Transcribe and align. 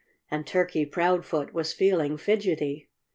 And 0.31 0.47
Turkey 0.47 0.83
Proudfoot 0.87 1.53
was 1.53 1.73
feeling 1.73 2.17
fidgetty. 2.17 2.89